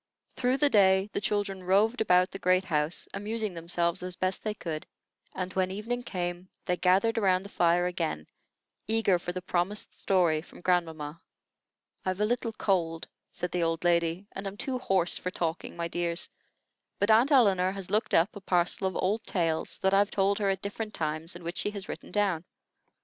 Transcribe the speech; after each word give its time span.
Through 0.35 0.57
the 0.57 0.69
day 0.71 1.11
the 1.13 1.21
children 1.21 1.61
roved 1.63 2.01
about 2.01 2.31
the 2.31 2.39
great 2.39 2.65
house, 2.65 3.07
amusing 3.13 3.53
themselves 3.53 4.01
as 4.01 4.15
best 4.15 4.41
they 4.43 4.55
could; 4.55 4.87
and, 5.35 5.53
when 5.53 5.69
evening 5.69 6.01
came, 6.01 6.49
they 6.65 6.75
gathered 6.75 7.19
around 7.19 7.43
the 7.43 7.49
fire 7.49 7.85
again, 7.85 8.25
eager 8.87 9.19
for 9.19 9.31
the 9.31 9.43
promised 9.43 9.93
story 10.01 10.41
from 10.41 10.61
grandmamma. 10.61 11.21
"I've 12.03 12.19
a 12.19 12.25
little 12.25 12.53
cold," 12.53 13.07
said 13.31 13.51
the 13.51 13.61
old 13.61 13.83
lady, 13.83 14.25
"and 14.31 14.47
am 14.47 14.57
too 14.57 14.79
hoarse 14.79 15.19
for 15.19 15.29
talking, 15.29 15.75
my 15.77 15.87
dears; 15.87 16.29
but 16.97 17.11
Aunt 17.11 17.29
Elinor 17.31 17.73
has 17.73 17.91
looked 17.91 18.15
up 18.15 18.35
a 18.35 18.41
parcel 18.41 18.87
of 18.87 18.95
old 18.95 19.23
tales 19.23 19.77
that 19.83 19.93
I've 19.93 20.09
told 20.09 20.39
her 20.39 20.49
at 20.49 20.63
different 20.63 20.95
times 20.95 21.35
and 21.35 21.45
which 21.45 21.57
she 21.59 21.69
has 21.69 21.87
written 21.87 22.11
down. 22.11 22.45